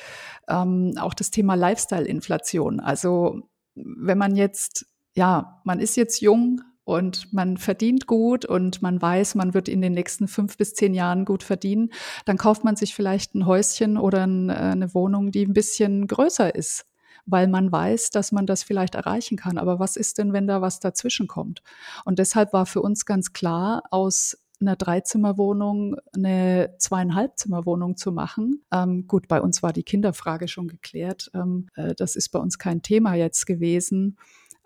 [0.48, 4.86] ähm, auch das Thema Lifestyle-Inflation, also wenn man jetzt
[5.18, 9.82] ja, man ist jetzt jung, und man verdient gut und man weiß, man wird in
[9.82, 11.90] den nächsten fünf bis zehn Jahren gut verdienen,
[12.24, 16.56] dann kauft man sich vielleicht ein Häuschen oder äh, eine Wohnung, die ein bisschen größer
[16.56, 16.86] ist,
[17.26, 19.58] weil man weiß, dass man das vielleicht erreichen kann.
[19.58, 21.62] Aber was ist denn, wenn da was dazwischen kommt?
[22.06, 28.64] Und deshalb war für uns ganz klar, aus einer Dreizimmerwohnung eine Zweieinhalbzimmerwohnung zu machen.
[28.72, 31.30] Ähm, gut, bei uns war die Kinderfrage schon geklärt.
[31.34, 34.18] Ähm, äh, das ist bei uns kein Thema jetzt gewesen.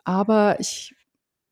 [0.04, 0.96] Aber ich,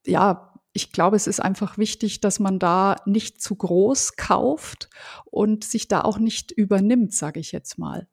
[0.06, 4.90] ja, ich glaube, es ist einfach wichtig, dass man da nicht zu groß kauft
[5.26, 8.08] und sich da auch nicht übernimmt, sage ich jetzt mal.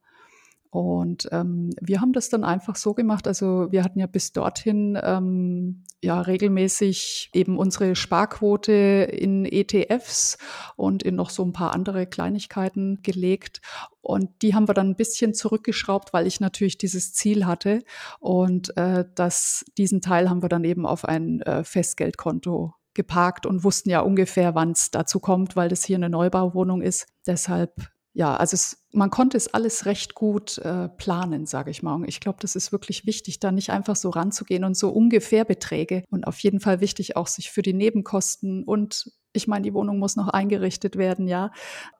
[0.76, 3.26] Und ähm, wir haben das dann einfach so gemacht.
[3.26, 10.36] Also wir hatten ja bis dorthin ähm, ja regelmäßig eben unsere Sparquote in ETFs
[10.76, 13.62] und in noch so ein paar andere Kleinigkeiten gelegt.
[14.02, 17.82] Und die haben wir dann ein bisschen zurückgeschraubt, weil ich natürlich dieses Ziel hatte.
[18.20, 23.64] Und äh, das, diesen Teil haben wir dann eben auf ein äh, Festgeldkonto geparkt und
[23.64, 27.06] wussten ja ungefähr, wann es dazu kommt, weil das hier eine Neubauwohnung ist.
[27.26, 31.96] Deshalb ja, also es, man konnte es alles recht gut äh, planen, sage ich mal.
[31.96, 35.44] Und ich glaube, das ist wirklich wichtig, da nicht einfach so ranzugehen und so ungefähr
[35.44, 36.02] Beträge.
[36.08, 39.98] Und auf jeden Fall wichtig auch, sich für die Nebenkosten und ich meine, die Wohnung
[39.98, 41.52] muss noch eingerichtet werden, ja.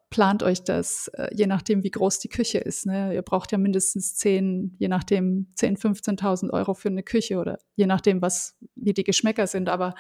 [0.09, 2.87] Plant euch das, äh, je nachdem, wie groß die Küche ist.
[2.87, 3.13] Ne?
[3.13, 7.87] Ihr braucht ja mindestens 10, je nachdem 10, 15.000 Euro für eine Küche oder je
[7.87, 9.69] nachdem, was, wie die Geschmäcker sind.
[9.69, 9.95] Aber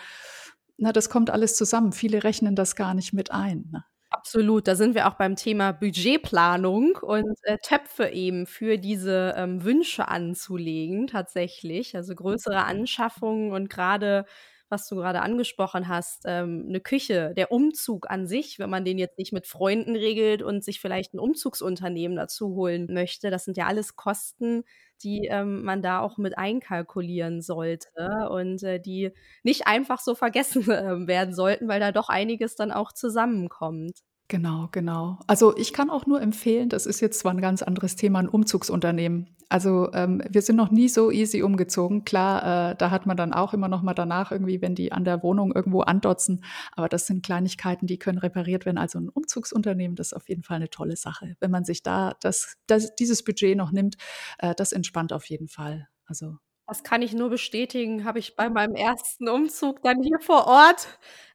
[0.78, 1.92] na, das kommt alles zusammen.
[1.92, 3.68] Viele rechnen das gar nicht mit ein.
[3.70, 3.84] Ne?
[4.18, 9.64] Absolut, da sind wir auch beim Thema Budgetplanung und äh, Töpfe eben für diese ähm,
[9.64, 11.96] Wünsche anzulegen, tatsächlich.
[11.96, 14.24] Also größere Anschaffungen und gerade
[14.70, 18.98] was du gerade angesprochen hast, ähm, 'ne Küche, der Umzug an sich, wenn man den
[18.98, 23.56] jetzt nicht mit Freunden regelt und sich vielleicht ein Umzugsunternehmen dazu holen möchte, das sind
[23.56, 24.64] ja alles Kosten,
[25.02, 27.88] die, ähm, man da auch mit einkalkulieren sollte
[28.30, 32.72] und, äh, die nicht einfach so vergessen, äh, werden sollten, weil da doch einiges dann
[32.72, 34.00] auch zusammenkommt.
[34.28, 35.18] Genau, genau.
[35.28, 38.28] Also ich kann auch nur empfehlen, das ist jetzt zwar ein ganz anderes Thema, ein
[38.28, 39.28] Umzugsunternehmen.
[39.48, 42.04] Also ähm, wir sind noch nie so easy umgezogen.
[42.04, 45.04] Klar, äh, da hat man dann auch immer noch mal danach irgendwie, wenn die an
[45.04, 46.42] der Wohnung irgendwo andotzen.
[46.72, 48.78] Aber das sind Kleinigkeiten, die können repariert werden.
[48.78, 51.36] Also ein Umzugsunternehmen, das ist auf jeden Fall eine tolle Sache.
[51.38, 53.96] Wenn man sich da das, das dieses Budget noch nimmt,
[54.38, 55.86] äh, das entspannt auf jeden Fall.
[56.06, 60.46] Also das kann ich nur bestätigen, habe ich bei meinem ersten Umzug dann hier vor
[60.46, 60.88] Ort,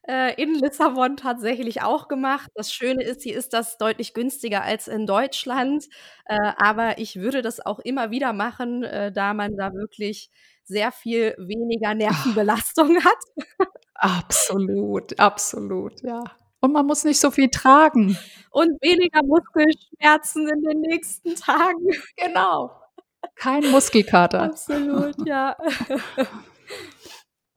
[0.08, 2.50] äh, in Lissabon tatsächlich auch gemacht.
[2.54, 5.86] Das Schöne ist, hier ist das deutlich günstiger als in Deutschland,
[6.26, 10.30] äh, aber ich würde das auch immer wieder machen, äh, da man da wirklich
[10.64, 13.18] sehr viel weniger Nervenbelastung hat.
[13.94, 16.22] Absolut, absolut, ja.
[16.60, 18.16] Und man muss nicht so viel tragen.
[18.50, 21.86] Und weniger Muskelschmerzen in den nächsten Tagen.
[22.16, 22.70] Genau.
[23.34, 24.42] Kein Muskelkater.
[24.42, 25.56] Absolut, ja.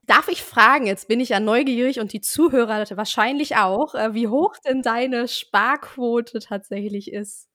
[0.06, 4.28] Darf ich fragen, jetzt bin ich ja neugierig und die Zuhörer wahrscheinlich auch, äh, wie
[4.28, 7.48] hoch denn deine Sparquote tatsächlich ist?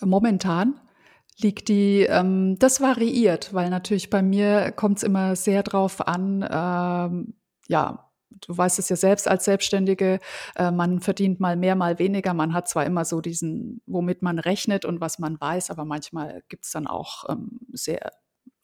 [0.00, 0.80] Momentan
[1.38, 6.46] liegt die, ähm, das variiert, weil natürlich bei mir kommt es immer sehr drauf an,
[6.50, 7.34] ähm,
[7.68, 8.09] ja,
[8.46, 10.20] du weißt es ja selbst als Selbstständige,
[10.56, 12.34] äh, man verdient mal mehr, mal weniger.
[12.34, 16.42] Man hat zwar immer so diesen, womit man rechnet und was man weiß, aber manchmal
[16.48, 18.10] gibt es dann auch ähm, sehr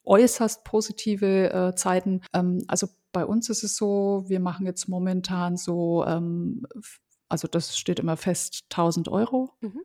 [0.04, 2.22] äußerst positive äh, Zeiten.
[2.32, 6.66] Ähm, also bei uns ist es so, wir machen jetzt momentan so, ähm,
[7.28, 9.50] also das steht immer fest, 1000 Euro.
[9.60, 9.82] Mhm.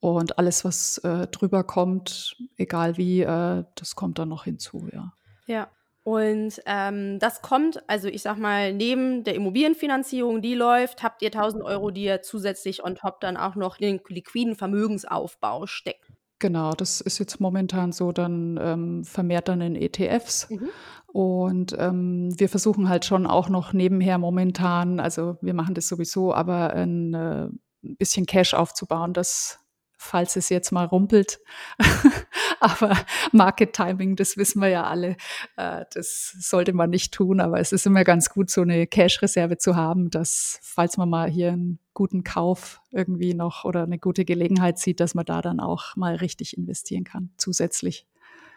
[0.00, 5.14] Und alles, was äh, drüber kommt, egal wie, äh, das kommt dann noch hinzu, ja.
[5.46, 5.70] Ja.
[6.04, 11.28] Und ähm, das kommt, also ich sag mal, neben der Immobilienfinanzierung, die läuft, habt ihr
[11.28, 16.12] 1000 Euro, die ihr zusätzlich on top dann auch noch in den liquiden Vermögensaufbau steckt.
[16.40, 20.50] Genau, das ist jetzt momentan so dann ähm, vermehrt dann in ETFs.
[20.50, 20.68] Mhm.
[21.06, 26.34] Und ähm, wir versuchen halt schon auch noch nebenher momentan, also wir machen das sowieso,
[26.34, 27.48] aber ein äh,
[27.80, 29.63] bisschen Cash aufzubauen, das
[30.04, 31.40] falls es jetzt mal rumpelt.
[32.60, 32.96] aber
[33.32, 35.16] Market Timing, das wissen wir ja alle,
[35.56, 37.40] äh, das sollte man nicht tun.
[37.40, 41.28] Aber es ist immer ganz gut, so eine Cash-Reserve zu haben, dass falls man mal
[41.28, 45.60] hier einen guten Kauf irgendwie noch oder eine gute Gelegenheit sieht, dass man da dann
[45.60, 48.06] auch mal richtig investieren kann, zusätzlich.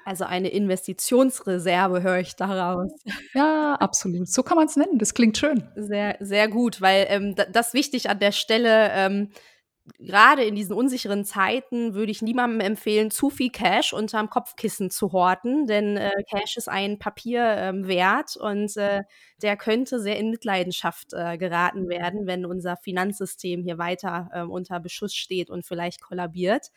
[0.06, 2.92] Also eine Investitionsreserve höre ich daraus.
[3.34, 4.30] Ja, absolut.
[4.30, 5.00] So kann man es nennen.
[5.00, 5.68] Das klingt schön.
[5.76, 8.90] Sehr, sehr gut, weil ähm, das wichtig an der Stelle.
[8.94, 9.32] Ähm,
[10.00, 15.12] gerade in diesen unsicheren Zeiten würde ich niemandem empfehlen, zu viel Cash unterm Kopfkissen zu
[15.12, 19.04] horten, denn äh, Cash ist ein Papier ähm, wert und äh,
[19.42, 24.80] der könnte sehr in Mitleidenschaft äh, geraten werden, wenn unser Finanzsystem hier weiter ähm, unter
[24.80, 26.68] Beschuss steht und vielleicht kollabiert.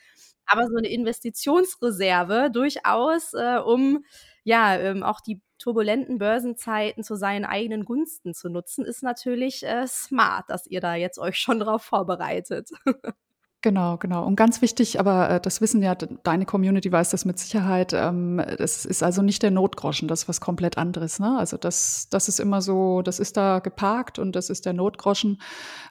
[0.46, 4.04] Aber so eine Investitionsreserve durchaus, äh, um
[4.50, 9.86] ja ähm, auch die turbulenten Börsenzeiten zu seinen eigenen Gunsten zu nutzen, ist natürlich äh,
[9.86, 12.70] smart, dass ihr da jetzt euch schon drauf vorbereitet.
[13.62, 14.24] Genau, genau.
[14.24, 18.42] Und ganz wichtig, aber äh, das wissen ja, deine Community weiß das mit Sicherheit, ähm,
[18.56, 21.18] das ist also nicht der Notgroschen, das ist was komplett anderes.
[21.18, 21.36] Ne?
[21.38, 25.42] Also das, das ist immer so, das ist da geparkt und das ist der Notgroschen.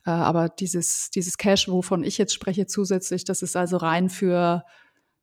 [0.04, 4.66] Äh, aber dieses, dieses Cash, wovon ich jetzt spreche zusätzlich, das ist also rein für,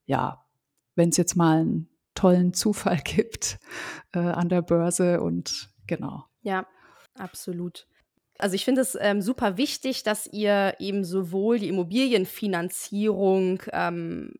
[0.05, 0.45] ja,
[0.95, 3.59] wenn es jetzt mal ein tollen Zufall gibt
[4.13, 6.25] äh, an der Börse und genau.
[6.43, 6.67] Ja,
[7.15, 7.87] absolut.
[8.39, 14.35] Also ich finde es ähm, super wichtig, dass ihr eben sowohl die Immobilienfinanzierung ähm,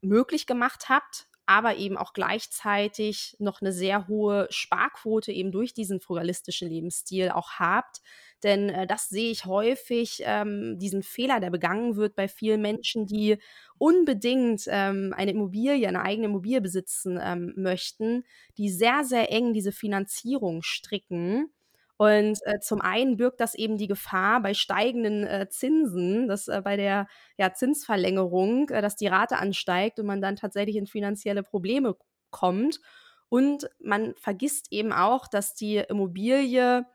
[0.00, 6.00] möglich gemacht habt, aber eben auch gleichzeitig noch eine sehr hohe Sparquote eben durch diesen
[6.00, 8.02] frugalistischen Lebensstil auch habt.
[8.42, 13.06] Denn äh, das sehe ich häufig, ähm, diesen Fehler, der begangen wird bei vielen Menschen,
[13.06, 13.38] die
[13.78, 18.24] unbedingt ähm, eine Immobilie, eine eigene Immobilie besitzen ähm, möchten,
[18.56, 21.50] die sehr, sehr eng diese Finanzierung stricken
[21.98, 26.62] und äh, zum einen birgt das eben die Gefahr bei steigenden äh, Zinsen, dass äh,
[26.62, 31.42] bei der ja, Zinsverlängerung, äh, dass die Rate ansteigt und man dann tatsächlich in finanzielle
[31.42, 31.96] Probleme
[32.30, 32.80] kommt.
[33.28, 36.86] Und man vergisst eben auch, dass die Immobilie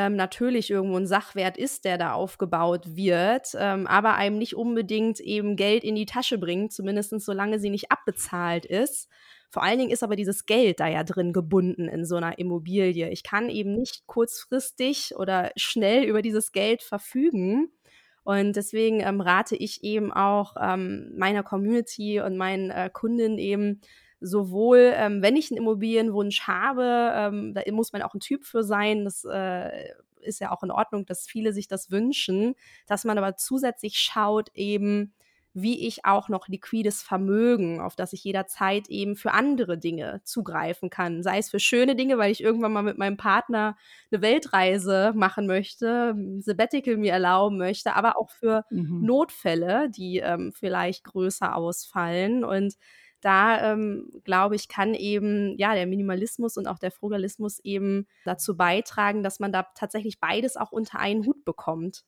[0.00, 5.20] ähm, natürlich irgendwo ein Sachwert ist, der da aufgebaut wird, ähm, aber einem nicht unbedingt
[5.20, 9.08] eben Geld in die Tasche bringt, zumindest solange sie nicht abbezahlt ist.
[9.50, 13.10] Vor allen Dingen ist aber dieses Geld da ja drin gebunden in so einer Immobilie.
[13.10, 17.70] Ich kann eben nicht kurzfristig oder schnell über dieses Geld verfügen.
[18.22, 23.80] Und deswegen ähm, rate ich eben auch ähm, meiner Community und meinen äh, Kunden eben,
[24.20, 28.62] sowohl, ähm, wenn ich einen Immobilienwunsch habe, ähm, da muss man auch ein Typ für
[28.62, 32.54] sein, das äh, ist ja auch in Ordnung, dass viele sich das wünschen,
[32.86, 35.14] dass man aber zusätzlich schaut eben,
[35.52, 40.90] wie ich auch noch liquides Vermögen, auf das ich jederzeit eben für andere Dinge zugreifen
[40.90, 41.22] kann.
[41.24, 43.76] Sei es für schöne Dinge, weil ich irgendwann mal mit meinem Partner
[44.12, 49.04] eine Weltreise machen möchte, Sabbatical mir erlauben möchte, aber auch für mhm.
[49.04, 52.44] Notfälle, die ähm, vielleicht größer ausfallen.
[52.44, 52.74] Und
[53.20, 58.56] da ähm, glaube ich, kann eben ja der Minimalismus und auch der Frugalismus eben dazu
[58.56, 62.04] beitragen, dass man da tatsächlich beides auch unter einen Hut bekommt.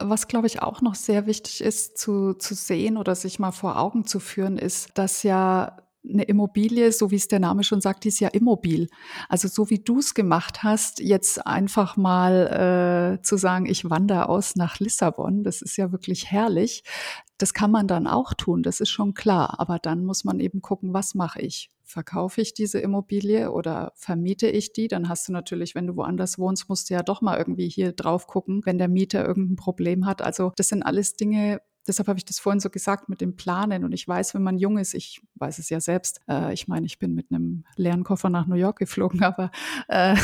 [0.00, 3.78] Was, glaube ich, auch noch sehr wichtig ist zu, zu sehen oder sich mal vor
[3.78, 5.76] Augen zu führen, ist, dass ja
[6.08, 8.88] eine Immobilie, so wie es der Name schon sagt, die ist ja immobil.
[9.28, 14.28] Also so wie du es gemacht hast, jetzt einfach mal äh, zu sagen, ich wandere
[14.28, 16.82] aus nach Lissabon, das ist ja wirklich herrlich.
[17.38, 19.60] Das kann man dann auch tun, das ist schon klar.
[19.60, 21.70] Aber dann muss man eben gucken, was mache ich?
[21.84, 24.88] Verkaufe ich diese Immobilie oder vermiete ich die?
[24.88, 27.92] Dann hast du natürlich, wenn du woanders wohnst, musst du ja doch mal irgendwie hier
[27.92, 30.20] drauf gucken, wenn der Mieter irgendein Problem hat.
[30.20, 33.84] Also das sind alles Dinge, deshalb habe ich das vorhin so gesagt mit dem Planen.
[33.84, 36.86] Und ich weiß, wenn man jung ist, ich weiß es ja selbst, äh, ich meine,
[36.86, 39.50] ich bin mit einem leeren Koffer nach New York geflogen, aber
[39.88, 40.16] äh,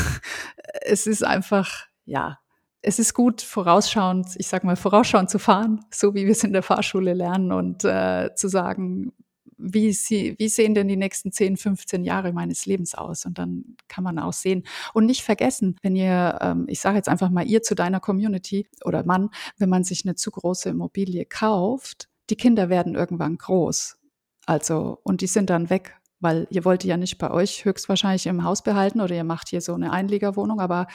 [0.81, 2.39] es ist einfach, ja,
[2.81, 6.53] es ist gut, vorausschauend, ich sag mal, vorausschauend zu fahren, so wie wir es in
[6.53, 9.11] der Fahrschule lernen und äh, zu sagen,
[9.57, 13.25] wie, sie, wie sehen denn die nächsten 10, 15 Jahre meines Lebens aus?
[13.25, 14.63] Und dann kann man auch sehen.
[14.93, 18.67] Und nicht vergessen, wenn ihr, ähm, ich sage jetzt einfach mal ihr zu deiner Community
[18.83, 23.97] oder Mann, wenn man sich eine zu große Immobilie kauft, die Kinder werden irgendwann groß.
[24.45, 28.43] Also, und die sind dann weg weil ihr wollt ja nicht bei euch höchstwahrscheinlich im
[28.43, 30.87] Haus behalten oder ihr macht hier so eine Einliegerwohnung, aber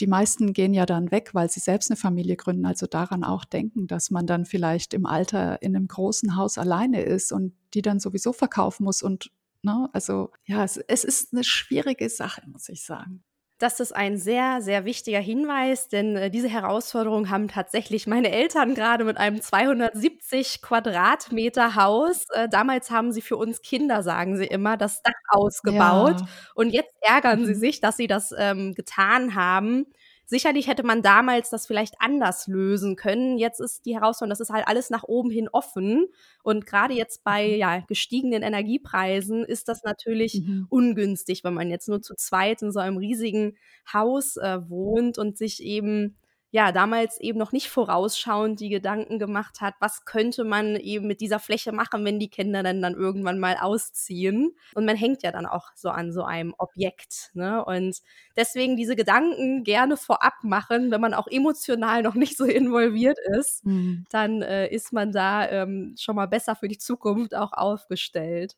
[0.00, 2.66] die meisten gehen ja dann weg, weil sie selbst eine Familie gründen.
[2.66, 7.02] Also daran auch denken, dass man dann vielleicht im Alter in einem großen Haus alleine
[7.02, 9.30] ist und die dann sowieso verkaufen muss und
[9.66, 9.90] Ne?
[9.92, 13.24] Also ja, es, es, ist eine schwierige Sache, muss ich sagen.
[13.58, 18.74] Das ist ein sehr, sehr wichtiger Hinweis, denn äh, diese Herausforderung haben tatsächlich meine Eltern
[18.74, 22.26] gerade mit einem 270 Quadratmeter Haus.
[22.34, 26.20] Äh, damals haben sie für uns Kinder, sagen sie immer, das Dach ausgebaut.
[26.20, 26.26] Ja.
[26.54, 27.58] Und jetzt ärgern sie mhm.
[27.58, 29.86] sich, dass sie das ähm, getan haben.
[30.28, 33.38] Sicherlich hätte man damals das vielleicht anders lösen können.
[33.38, 36.08] Jetzt ist die Herausforderung, das ist halt alles nach oben hin offen.
[36.42, 37.54] Und gerade jetzt bei mhm.
[37.54, 40.66] ja, gestiegenen Energiepreisen ist das natürlich mhm.
[40.68, 43.56] ungünstig, wenn man jetzt nur zu zweit in so einem riesigen
[43.92, 46.16] Haus äh, wohnt und sich eben
[46.50, 51.20] ja, damals eben noch nicht vorausschauend die Gedanken gemacht hat, was könnte man eben mit
[51.20, 54.56] dieser Fläche machen, wenn die Kinder dann, dann irgendwann mal ausziehen.
[54.74, 57.30] Und man hängt ja dann auch so an so einem Objekt.
[57.34, 57.64] Ne?
[57.64, 58.00] Und
[58.36, 63.64] deswegen diese Gedanken gerne vorab machen, wenn man auch emotional noch nicht so involviert ist,
[63.64, 64.04] mhm.
[64.10, 68.56] dann äh, ist man da ähm, schon mal besser für die Zukunft auch aufgestellt.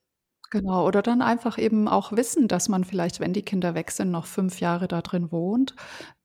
[0.50, 4.10] Genau, oder dann einfach eben auch wissen, dass man vielleicht, wenn die Kinder weg sind,
[4.10, 5.74] noch fünf Jahre da drin wohnt,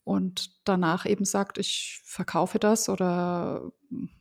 [0.03, 3.71] und danach eben sagt, ich verkaufe das oder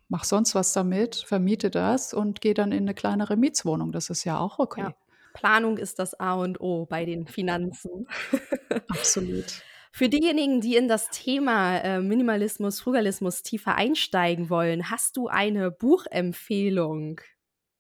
[0.08, 3.92] mache sonst was damit, vermiete das und gehe dann in eine kleinere Mietswohnung.
[3.92, 4.82] Das ist ja auch okay.
[4.82, 4.94] Ja.
[5.34, 8.06] Planung ist das A und O bei den Finanzen.
[8.88, 9.62] Absolut.
[9.90, 15.70] Für diejenigen, die in das Thema äh, Minimalismus, Frugalismus tiefer einsteigen wollen, hast du eine
[15.70, 17.20] Buchempfehlung?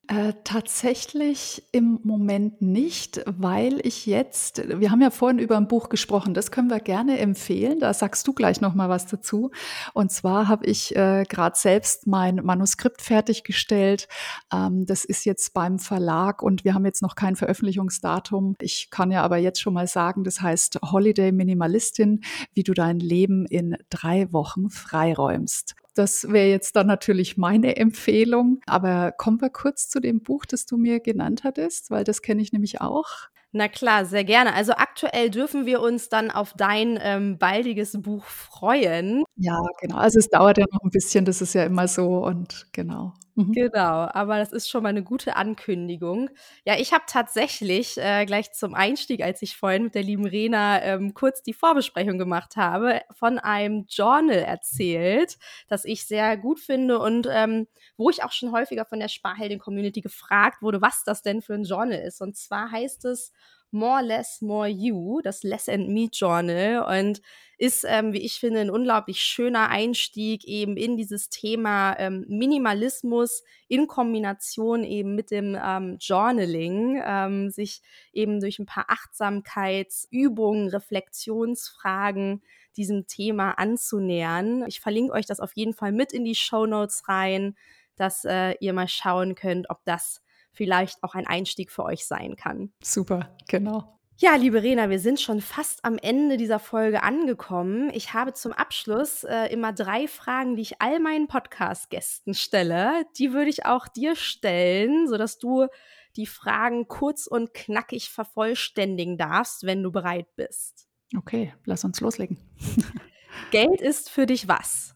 [0.08, 5.90] Äh, tatsächlich im Moment nicht, weil ich jetzt, wir haben ja vorhin über ein Buch
[5.90, 7.78] gesprochen, das können wir gerne empfehlen.
[7.78, 9.52] Da sagst du gleich noch mal was dazu.
[9.94, 14.08] Und zwar habe ich äh, gerade selbst mein Manuskript fertiggestellt.
[14.52, 18.56] Ähm, das ist jetzt beim Verlag und wir haben jetzt noch kein Veröffentlichungsdatum.
[18.60, 22.22] Ich kann ja aber jetzt schon mal sagen, das heißt Holiday Minimalistin,
[22.54, 25.76] wie du dein Leben in drei Wochen freiräumst.
[25.94, 28.60] Das wäre jetzt dann natürlich meine Empfehlung.
[28.66, 32.42] Aber kommen wir kurz zu dem Buch, das du mir genannt hattest, weil das kenne
[32.42, 33.28] ich nämlich auch.
[33.54, 34.54] Na klar, sehr gerne.
[34.54, 39.24] Also aktuell dürfen wir uns dann auf dein ähm, baldiges Buch freuen.
[39.36, 39.96] Ja, genau.
[39.96, 43.12] Also es dauert ja noch ein bisschen, das ist ja immer so und genau.
[43.36, 43.52] Mhm.
[43.54, 46.30] Genau, aber das ist schon mal eine gute Ankündigung.
[46.64, 50.80] Ja, ich habe tatsächlich äh, gleich zum Einstieg, als ich vorhin mit der lieben Rena
[50.82, 55.36] ähm, kurz die Vorbesprechung gemacht habe, von einem Journal erzählt,
[55.68, 57.66] das ich sehr gut finde und ähm,
[57.98, 61.64] wo ich auch schon häufiger von der Sparheldin-Community gefragt wurde, was das denn für ein
[61.64, 62.22] Journal ist.
[62.22, 63.32] Und zwar heißt es
[63.72, 67.20] More Less More You, das Less and Me Journal und
[67.58, 73.44] ist, ähm, wie ich finde, ein unglaublich schöner Einstieg eben in dieses Thema ähm, Minimalismus
[73.68, 77.80] in Kombination eben mit dem ähm, Journaling, ähm, sich
[78.12, 82.42] eben durch ein paar Achtsamkeitsübungen, Reflexionsfragen
[82.76, 84.64] diesem Thema anzunähern.
[84.66, 87.56] Ich verlinke euch das auf jeden Fall mit in die Show Notes rein,
[87.96, 92.36] dass äh, ihr mal schauen könnt, ob das vielleicht auch ein Einstieg für euch sein
[92.36, 92.72] kann.
[92.82, 93.98] Super, genau.
[94.18, 97.90] Ja, liebe Rena, wir sind schon fast am Ende dieser Folge angekommen.
[97.92, 103.04] Ich habe zum Abschluss äh, immer drei Fragen, die ich all meinen Podcast-Gästen stelle.
[103.18, 105.66] Die würde ich auch dir stellen, sodass du
[106.14, 110.86] die Fragen kurz und knackig vervollständigen darfst, wenn du bereit bist.
[111.16, 112.38] Okay, lass uns loslegen.
[113.50, 114.94] Geld ist für dich was?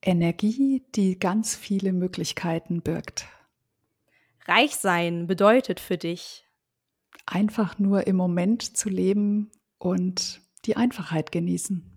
[0.00, 3.26] Energie, die ganz viele Möglichkeiten birgt.
[4.46, 6.48] Reich sein bedeutet für dich?
[7.26, 11.88] Einfach nur im Moment zu leben und die Einfachheit genießen.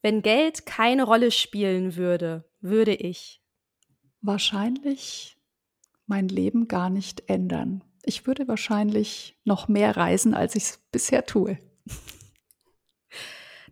[0.00, 3.42] Wenn Geld keine Rolle spielen würde, würde ich
[4.20, 5.36] wahrscheinlich
[6.06, 7.84] mein Leben gar nicht ändern.
[8.02, 11.58] Ich würde wahrscheinlich noch mehr reisen, als ich es bisher tue.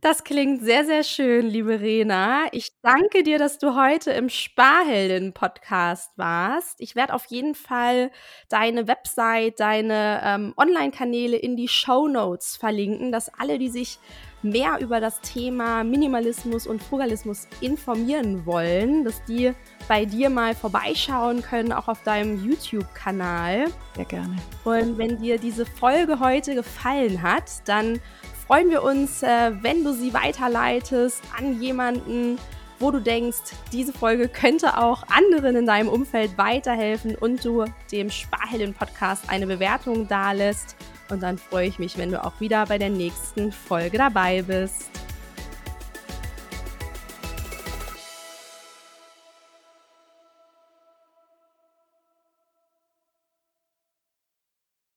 [0.00, 2.46] Das klingt sehr, sehr schön, liebe Rena.
[2.52, 6.80] Ich danke dir, dass du heute im Sparheldin-Podcast warst.
[6.80, 8.10] Ich werde auf jeden Fall
[8.48, 13.98] deine Website, deine ähm, Online-Kanäle in die Show Notes verlinken, dass alle, die sich
[14.42, 19.52] mehr über das Thema Minimalismus und Frugalismus informieren wollen, dass die
[19.88, 23.66] bei dir mal vorbeischauen können, auch auf deinem YouTube-Kanal.
[23.94, 24.36] Sehr gerne.
[24.64, 28.00] Und wenn dir diese Folge heute gefallen hat, dann
[28.46, 32.38] freuen wir uns, äh, wenn du sie weiterleitest an jemanden,
[32.78, 33.38] wo du denkst,
[33.72, 40.06] diese Folge könnte auch anderen in deinem Umfeld weiterhelfen und du dem Sparhelden-Podcast eine Bewertung
[40.06, 40.76] dalässt.
[41.08, 44.90] Und dann freue ich mich, wenn du auch wieder bei der nächsten Folge dabei bist.